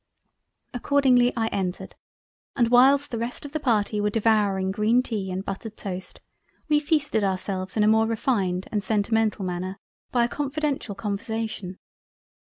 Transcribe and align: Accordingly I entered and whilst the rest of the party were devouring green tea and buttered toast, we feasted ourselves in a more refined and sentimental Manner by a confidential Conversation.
Accordingly 0.73 1.31
I 1.37 1.45
entered 1.49 1.93
and 2.55 2.69
whilst 2.71 3.11
the 3.11 3.19
rest 3.19 3.45
of 3.45 3.51
the 3.51 3.59
party 3.59 4.01
were 4.01 4.09
devouring 4.09 4.71
green 4.71 5.03
tea 5.03 5.29
and 5.29 5.45
buttered 5.45 5.77
toast, 5.77 6.19
we 6.67 6.79
feasted 6.79 7.23
ourselves 7.23 7.77
in 7.77 7.83
a 7.83 7.87
more 7.87 8.07
refined 8.07 8.67
and 8.71 8.83
sentimental 8.83 9.45
Manner 9.45 9.77
by 10.11 10.25
a 10.25 10.27
confidential 10.27 10.95
Conversation. 10.95 11.77